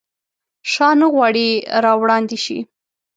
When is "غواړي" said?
1.13-1.47